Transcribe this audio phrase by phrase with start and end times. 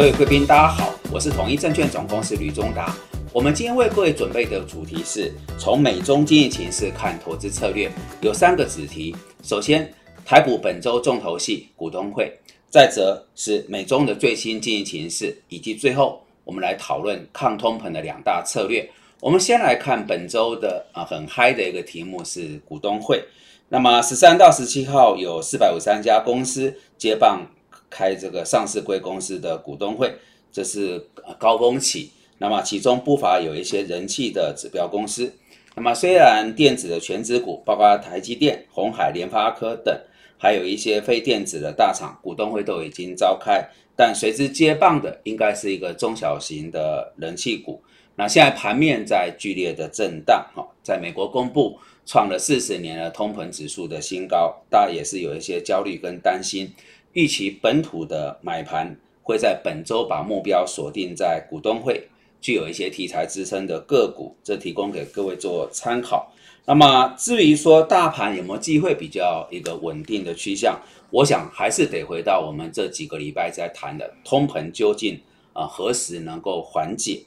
[0.00, 2.96] 各位贵宾，大家好，我是统一证券总公司吕中达。
[3.34, 7.92] 我们今天为各位准备的主题是从美中经济情势看投资策略，
[8.22, 9.14] 有三个子题。
[9.42, 9.92] 首先，
[10.24, 12.24] 台股本周重头戏股东会；
[12.70, 18.90] 再则是美中的最新经济情势，以及最后我们来讨论抗通膨的两大策略。
[19.20, 23.22] 我们先来看本周的啊很嗨的一个题目是股东会。
[23.68, 27.46] 那么十三到十七号有四百五十三家公司接棒
[27.90, 30.14] 开这个上市贵公司的股东会，
[30.52, 32.12] 这是高峰期。
[32.38, 35.34] 那么其中不乏有一些人气的指标公司。
[35.74, 39.94] 那么虽然电子的全指股，包括台积电、红海、联发科等，
[40.38, 47.82] 还有一些非电子的大厂股东会都已经召开，但随之接棒的应该是一个中小型的人气股。
[48.16, 56.70] 那现在盘面在剧烈的震荡，哈，在美国公布创了四十年的通膨指数的新高，大家也是有一些焦虑跟担心，
[57.12, 62.08] 预期本土的买盘会在本周把目标锁定在股东会。
[62.40, 66.32] 具有一些题材支撑的个股，这提供给各位做参考。
[66.64, 75.20] 那么至于说大盘有没有机会比较一个稳定的趋向，我想还是得回到我们这几个礼拜在谈的通膨究竟
[75.52, 77.20] 啊何时能够缓解，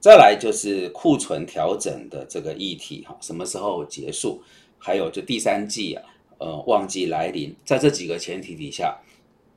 [0.00, 4.42] 再来就是库存调整的这个议题哈，什么时候结束？
[4.78, 6.02] 还有就第三季啊，
[6.38, 8.98] 呃旺季来临，在这几个前提底下。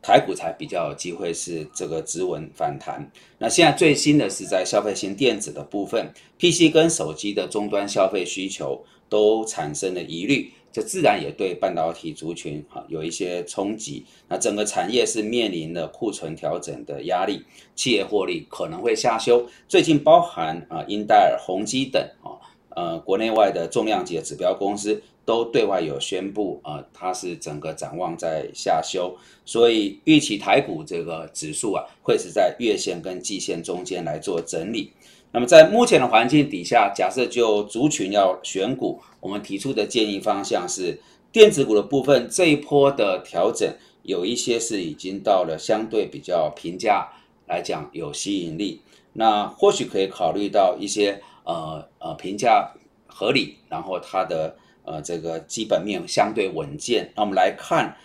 [0.01, 3.11] 台股才比较有机会是这个止稳反弹。
[3.37, 14.05] 那现在最新的是在消费型电子的部分，PC 跟手机的终端消费需求都产生了疑虑，这自然也对半导体族群哈有一些冲击。
[14.27, 17.43] 那整个产业是面临了库存调整的压力，
[17.75, 19.45] 企业获利可能会下修。
[19.67, 22.39] 最近包含啊英戴尔、宏基等啊
[22.75, 25.01] 呃国内外的重量级的指标公司。
[25.29, 34.91] 都对外有宣布，呃，它是整个展望在下修，所以预期台股这个指数啊，会是在月线跟季线中间来做整理。
[35.31, 40.99] 那么在目前的环境底下，假设就族群要选股，我们提出的建议方向是，
[41.31, 47.07] 电子股的部分这一波的调整，有一些是已经到了相对比较平价
[47.45, 48.81] 来讲有吸引力，
[49.13, 52.71] 那或许可以考虑到一些呃呃评价
[53.05, 54.55] 合理，然后它的。
[54.89, 57.11] 呃，这个基本面相对稳健。
[57.15, 57.95] 那我们来看，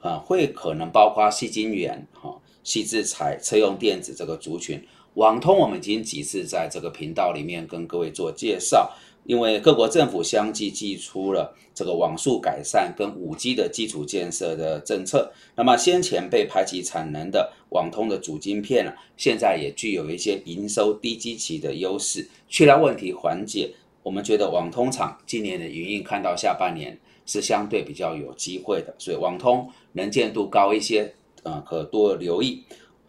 [0.00, 2.34] 啊，会可能包括细晶圆、哈、
[2.64, 4.82] 细制材、车用电子这个族群。
[5.16, 8.90] 网通我们已经几次在这个频道里面跟各位做介绍，
[9.24, 15.30] 因为各国政府相继寄出了这个网速改善跟五 G 的基础建设的政策。
[15.54, 23.74] 那么先前被排挤产能的网通的主晶片呢，现在也具有一些营收低基期的优势，去了问题缓解。
[24.02, 31.14] 我们觉得网通厂今年的营运看到下半年是相对比较有机会的，所以网通能见度高一些，
[31.44, 32.64] 呃，可多留意。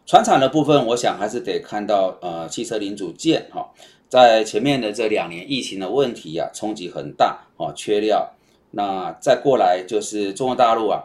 [0.05, 3.67] 船厂的部分，我想还是得看到，呃，汽车零组件哈，
[4.07, 8.29] 在前面的这两年疫情的问题啊，冲击很大哦，缺料。
[8.69, 11.03] 那再过来就是中国大陆啊，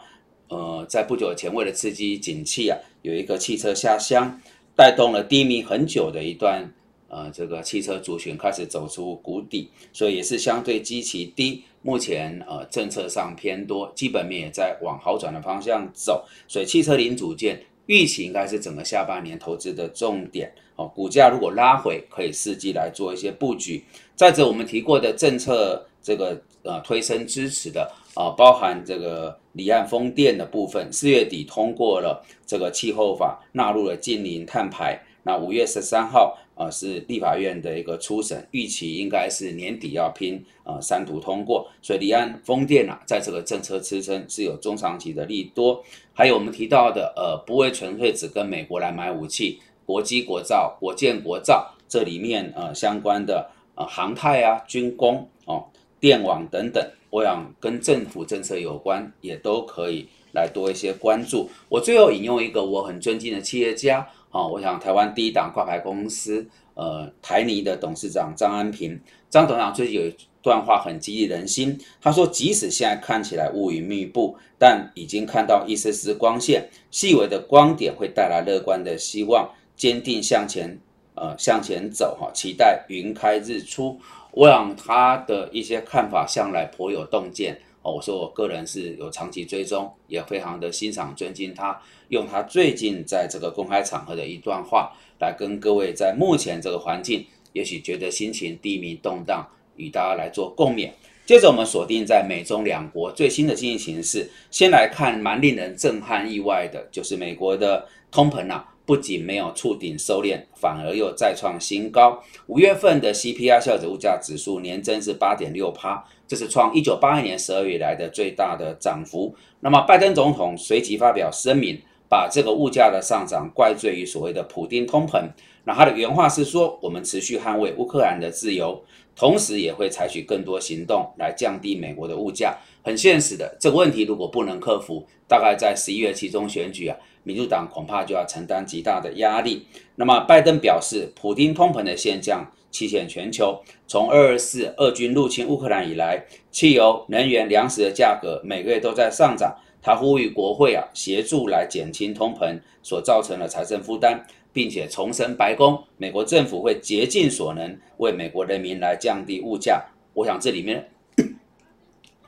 [0.49, 4.41] 呃，在不久前为了刺激景气啊，有一个汽车下乡，
[4.75, 6.73] 带动了低迷很久的一段。
[7.09, 11.65] 呃，这个汽车族群开始走出谷底，所以也是相对基期低。
[11.81, 20.53] 目前呃政策上偏多，基本面也在往好转的方向走，所以汽车零组件预期应该是整个下半年投资的重点。
[20.77, 23.83] 哦，股价如果拉回，可以伺机来做一些布局。
[24.15, 35.01] 再者，我们提过的政策这个呃推升支持的啊，包含这个离岸风电的部分，四月底通过了这个气候法，纳入了近零碳排。
[35.23, 36.37] 那五月十三号。
[36.59, 45.81] 啊，是立法院的一个初审，预期应该是年底要拼啊三读通过，所以离岸风电啊，在这个政策支撑是有中长期的利多。
[46.13, 55.65] 还有我们提到的，呃，不会纯粹只跟美国来买武器，国机国造、国建国造，这里面呃相关的呃航太啊、军工哦、
[56.01, 61.49] 电网等等，我想跟政府政策有关，也都可以来多一些关注。
[61.69, 64.05] 我最后引用一个我很尊敬的企业家。
[64.31, 71.79] 啊，我想台湾第一档挂牌公司，呃，台泥的董事长张安平，张董事长最近有一段话很激励人心。
[72.01, 80.79] 他说，即使现在看起来乌云密布，但已经看到一丝丝光线，细微的光点会带来乐观的希望，坚定向前，
[81.15, 83.99] 呃，向前走哈，期待云开日出。
[84.33, 87.61] 我想他的一些看法向来颇有洞见。
[87.83, 99.47] 哦，我说我个人是有长期追踪，也非常的欣赏尊敬他，用他最近在这个公开场合的一段话来跟各位在目前这个环境，也许觉得心情低迷动荡，
[99.77, 100.91] 与大家来做共勉。
[101.25, 112.19] 接着我们锁定在美中两国最新的经济形势，先来看蛮令人震撼意外的，就是美国的通膨啊，不仅没有触顶收敛，反而又再创新高。
[112.47, 119.35] 五月份的 CPI 消费物价指数年增是八点六趴，这是创一九八二年十二月来的最大的涨幅。
[119.61, 125.23] 那么拜登总统随即发表声明，把这个物价的上涨怪罪于所谓的普丁通膨。
[125.65, 128.83] 那他的原话是说：“我们持续捍卫乌克兰的自由，
[129.15, 139.67] 同时也会采取更多行动来降低美国的物价。”很现实的，这个问题如果不能克服，大概在十一月期中选举啊，民主党恐怕就要承担极大的压力。
[139.97, 143.61] 那么拜登表示，普丁通膨的现象期显全球。
[143.87, 149.57] 从二二四俄军入侵乌克兰以来，汽油、能源、粮食的价格每个月都在上涨。
[149.81, 154.27] 他呼吁国会啊，协助来减轻通膨所造成的财政负担。
[154.51, 159.85] 并且重申，白宫、美国政府会竭尽所能为美国人民来降低物价。
[160.15, 160.89] 我想这里面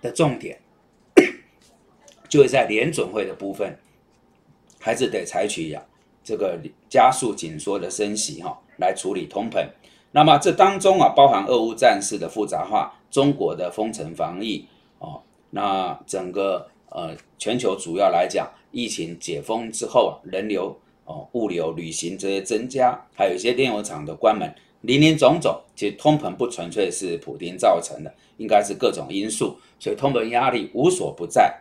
[0.01, 0.61] 的重点，
[2.29, 3.77] 就会在联准会的部分，
[4.81, 5.81] 还是得采取呀
[6.25, 9.65] 这个加速紧缩的升息哈，来处理通膨。
[10.11, 14.67] 那么这当中啊，包含俄乌战事的复杂化、中国的封城防疫
[14.99, 20.77] 哦，那整个呃全球主要来讲，疫情解封之后啊，人流。
[21.07, 24.49] 哦，物流、旅行这些增加，还有一些炼油厂的关门，
[24.83, 31.53] 林林总总，其实通膨不纯粹是普丁造成的，应该是各种因素，所以通膨压力无所不在。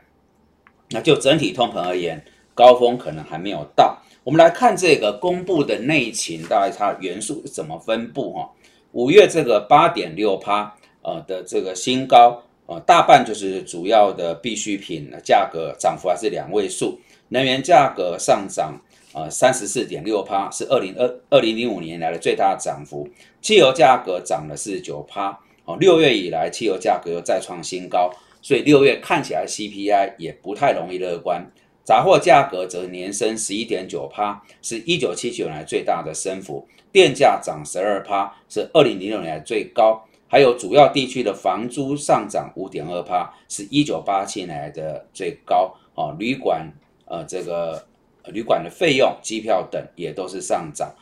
[0.92, 2.24] 那就整体通膨而言，
[2.60, 3.98] 高峰可能还没有到。
[4.26, 8.50] 我们来看这个公布的内情，大概它元素怎么分布哈？
[8.92, 18.82] 五月这个八点六趴呃的这个新高，呃大半就是主要的必需品的价格涨幅还是两位数，能源价格上涨。
[19.12, 23.10] 呃，三十四点六趴是二零二二零零五年来的最大涨幅，
[23.42, 25.36] 汽油价格涨了四十九趴，
[25.66, 31.44] 哦，六月以来汽油价格又再创新高，所以六月看起来 CPI 也不太容易乐观。
[31.90, 46.72] 杂货价格则年升十一点九趴，是一九七九年最大的升幅，电价涨十二趴，是二零零六年最高，还有主要地区的房租上涨五点二趴，是一九八七年的最高，哦，旅馆
[47.06, 47.84] 呃这个。
[48.26, 50.94] 旅馆的费用、机票等也都是上涨。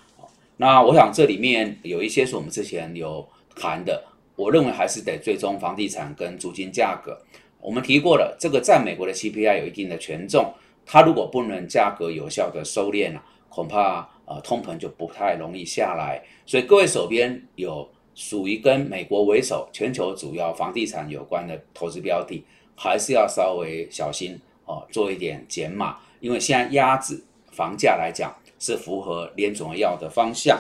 [0.56, 4.02] 那我想这里面有一些是我们之前有谈的，
[4.38, 7.20] 我认为还是得追踪房地产跟租金价格。
[7.60, 10.54] 我们提过了，这个在美国的 CPI 有一定的权重，
[10.88, 16.24] 它如果不能价格有效的收敛了，恐怕呃通膨就不太容易下来。
[16.46, 22.44] 所以各位手边有属于跟美国为首、全球主要房地产有关的投资标的，
[22.76, 25.98] 还是要稍微小心哦，做一点减码。
[26.22, 30.60] 因为现在压制房价来讲是符合联总要的方向，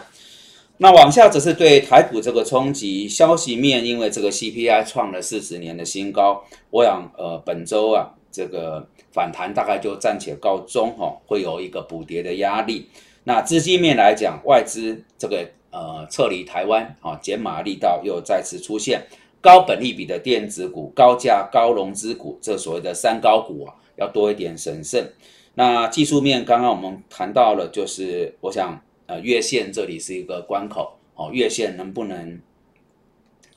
[0.78, 12.90] 那往下则是对台股这个冲击消息面，因为这个 CPI 创了四十年的新高，我想呃本周啊这个反弹大概就暂且告终哈，会有一个补跌的压力。
[13.24, 19.06] 那资金面来讲，外资这个呃撤离台湾啊减码力道又再次出现，
[19.42, 25.12] 高本利比的电子股、高价高融资股，这所谓的三高股啊，要多一点审慎。
[25.56, 32.40] 那技术面，刚刚我们谈到了，就是我想，呃，月线这里是一个关口，哦，月线能不能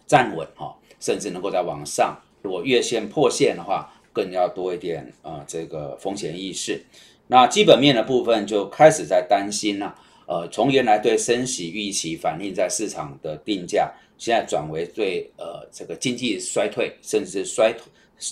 [0.07, 6.83] 站稳，哈，甚至能够在往上，如果月线破线的话，更要多一点，呃，这个风险意识。
[7.29, 9.95] 那基本面的部分就开始在担心了，
[10.27, 17.83] 呃，从原来对升息预期反映在市场的定价，现在转为对，呃，这个经济衰退，甚至是衰退。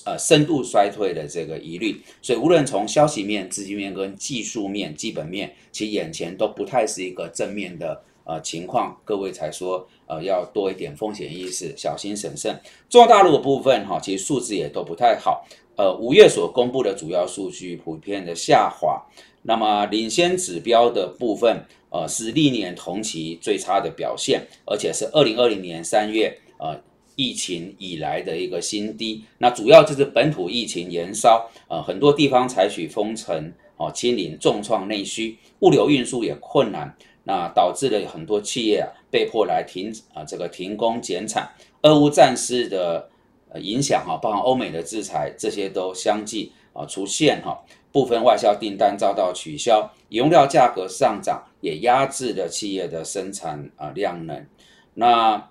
[0.04, 8.94] 呃，深度衰退的这个疑虑，所以无论从消息面、资金面跟技术面、基本面，其实眼前都不太是一个正面的呃情况。
[9.02, 12.60] 各位才说，呃，要多一点风险意识，小心审慎。
[12.90, 15.46] 中大陆的部分哈，其实数字也都不太好。
[15.78, 19.06] 呃，五月所公布的主要数据普遍的下滑，
[19.42, 26.78] 那么领先指标的部分，呃，是历年同期最差的表现，而且是二零二零年三月，呃。
[27.20, 41.50] 疫情以来的一个新低，那主要就是本土疫情延烧，呃，很多地方采取封城，哦，清零，重创内需，物流运输也困难，那导致了很多企业啊被迫来停啊这个停工减产，
[41.82, 43.10] 俄乌战事的
[43.50, 47.58] 呃影响哈，包含欧美的制裁，这些都相继啊出现哈，
[47.92, 54.46] 部分外销订单遭到取消，原料价格上涨也压制了企业的生产啊量能，
[54.94, 55.48] 那。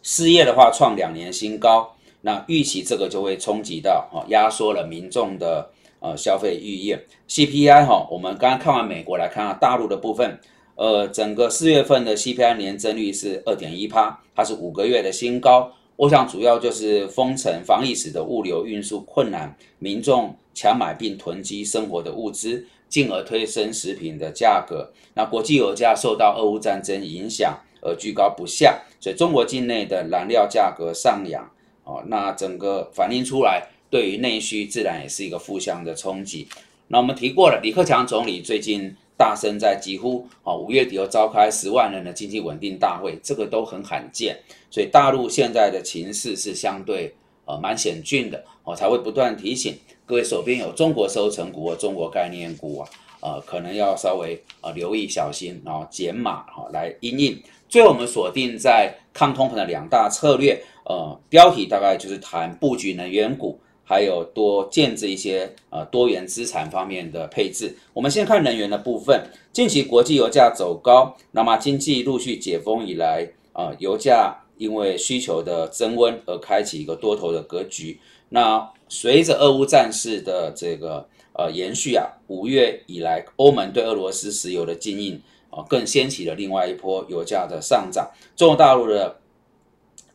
[0.00, 7.04] 失业的话创两年新高，那预期这个就会冲击到哈，压缩了民众的呃消费意愿。
[7.28, 10.40] CPI 哈，我们刚刚看完美国，来看大陆的部分，
[10.76, 15.72] 呃，整个四月份的 CPI 年增率是二点一趴，它是五个月的新高。
[15.98, 24.92] 我想主要就是封城防疫使得物流运输困难，民众抢买并囤积生活的物资，进而推升食品的价格。
[25.14, 31.50] 那国际油价受到俄乌战争影响而居高不下，所以中国境内的燃料价格上扬，
[31.82, 36.46] 哦，那整个反映出来，对于内需自然也是一个负向的冲击。
[36.86, 38.94] 那我们提过了，李克强总理最近。
[39.18, 44.38] 大声在几乎啊五月底又召开十万人的经济稳定大会，这个都很罕见，
[44.70, 47.12] 所以大陆现在的情势是相对
[47.44, 52.88] 呃蛮险峻的，我才会不断提醒各位手边有中国收成股或中国概念股啊，
[53.20, 57.42] 呃可能要稍微呃留意小心，然后减码哈来应应。
[57.68, 63.60] 最后我们锁定在抗通膨的两大策略，呃标题大概就是谈布局能源股。
[63.88, 67.74] 还有多建制一些呃多元资产方面的配置。
[67.94, 77.98] 我们先看能源的部分，近期国际油价走高，那么经济陆续解封以来，啊油价因为需求的增温而开启一个多头的格局。
[78.28, 85.18] 那随着俄乌战事的这个呃延续啊，五月以来欧盟对俄罗斯石油的禁运
[85.48, 88.10] 啊，更掀起了另外一波油价的上涨。
[88.36, 89.16] 中国大陆的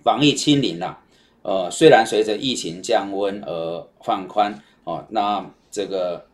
[0.04, 1.00] 防疫清零啊。
[1.44, 6.26] 呃，虽然随着疫情降温而放宽哦，那这个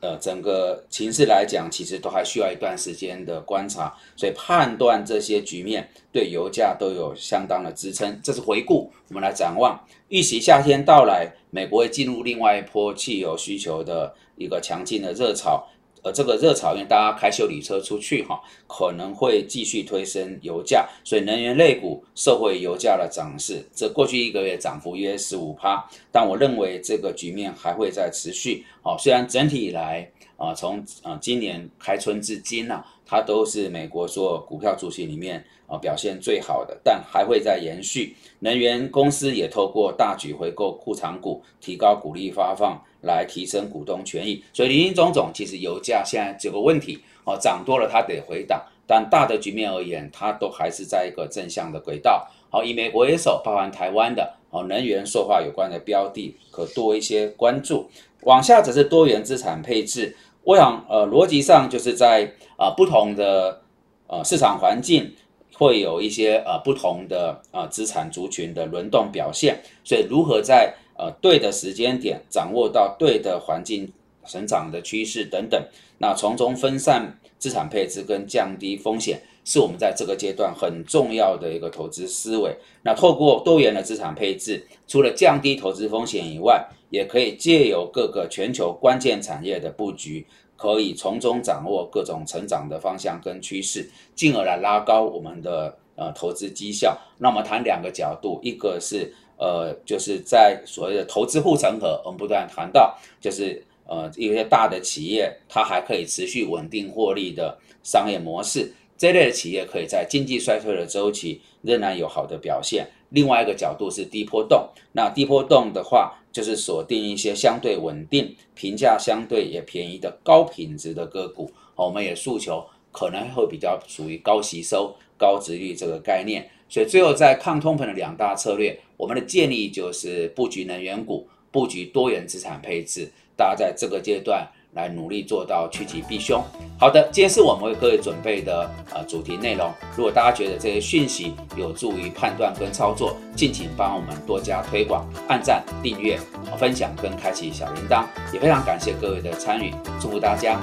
[0.00, 8.18] 呃整个情势来讲，其实都还需要一段时间的观察，所以判断这些局面对油价都有相当的支撑。
[8.22, 15.66] 这是回顾，我们来展望，预期夏天到来，美国会进入另外一波汽油需求的一个强劲的热潮。
[16.02, 28.64] 而这个热潮，因为大家开修理车出去哈，可能会继续推升油价，所以能源类股受惠油价的涨势，这过去一个月涨幅约十五趴，但我认为这个局面还会再持续。
[28.82, 30.10] 好，虽然整体以来
[30.42, 38.16] 啊，从啊今年开春至今呢，它都是美国所有股票主席里面啊表现最好的，但还会再延续。
[38.40, 42.82] 能源公司也透过大举回购库藏股，提高股利发放。
[43.02, 52.28] 来提升股东权益，所以林林总总，其实油价现在这个问题哦，涨多了它得回档，但大的局面而言，它都还是在一个正向的轨道。
[52.48, 57.90] 好，以美国为首，包含台湾的哦能源塑化有关的标的，可多一些关注。
[58.20, 63.62] 往下则是多元资产配置，我想呃逻辑上就是在啊不同的
[64.06, 65.14] 呃市场环境
[65.54, 73.90] 会有一些呃不同的呃资产族群的轮动表现，所以如何在呃，对的时间点掌握到对的环境
[74.26, 75.60] 成长的趋势等等，
[75.98, 82.54] 那从中分散资产配置跟降低风险，是我们在这个阶段很重要的一个投资思维。
[82.82, 90.24] 那透过多元的资产配置，除了降低投资风险以外，也可以借由各个全球关键产业的布局，
[90.56, 96.96] 可以从中掌握各种成长的方向跟趋势，进而来拉高我们的呃投资绩效。
[97.18, 99.12] 那么谈两个角度，一个是。
[99.38, 108.72] 呃，就是在所谓的投资护城河，我们不断谈到，就是呃一些大的企业，它还可以持续稳定获利的商业模式，
[109.02, 112.86] 这类的企业可以在经济衰退的周期仍然有好的表现。
[113.08, 121.50] 另外一个角度是低波动，那低波动的话，就是锁定一些相对稳定、评价相对也便宜的高品质的个股。
[121.74, 126.48] 我们也诉求可能会比较属于高吸收、高值率这个概念。
[126.68, 133.10] 所以最后在抗通膨的两大策略，我们的建议就是布局能源股，布局多元资产配置。
[133.36, 136.42] 大家在这个阶段来努力做到趋吉避凶。
[136.78, 139.70] 好的，今天是我们为各位准备的呃主题内容。
[139.96, 146.18] 如果大家觉得这些讯息有助于判断跟操作，敬请帮我们多加推广、按赞、订阅、
[146.58, 148.04] 分享跟开启小铃铛。
[148.32, 150.58] 也非常感谢各位的参与，祝福大家。